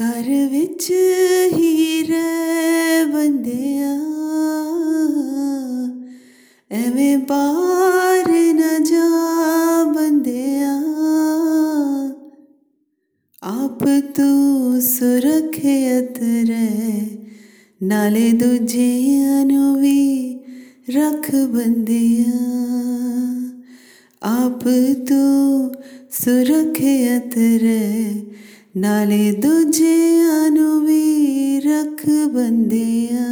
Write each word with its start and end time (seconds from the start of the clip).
ਘਰ 0.00 0.48
ਵਿੱਚ 0.50 0.90
ਹੀ 1.52 2.02
ਰਹਿ 2.02 3.04
ਬੰਦਿਆ। 3.06 3.90
ਐਵੇਂ 6.70 7.18
ਬਾਹਰ 7.18 8.30
ਨਾ 8.54 8.78
ਜਾ 8.78 9.08
ਬੰਦਿਆ। 9.84 10.72
ਆਪ 13.42 13.84
ਤੂੰ 14.14 14.80
ਸੁਰੱਖਿਅਤ 14.80 16.18
ਰਹਿ, 16.48 17.06
ਨਾਲੇ 17.82 18.32
ਦੂਜਿਆਂ 18.32 19.44
ਨੂੰ 19.46 19.80
ਵੀ 19.80 20.34
ਰੱਖ 20.90 21.34
ਬੰਦਿਆ। 21.34 22.38
ਆਪ 24.22 24.64
ਤੂੰ 25.08 25.74
ਸੁਰੱਖਿਅਤ 26.10 27.36
ਰਹਿ 27.36 28.20
ਨਾਲੇ 28.74 29.32
ਦੂਜਿਆਂ 29.32 30.50
ਨੂੰ 30.50 30.84
ਵੀ 30.86 31.60
ਰੱਖ 31.60 32.04
ਬੰਦਿਆ 32.32 33.24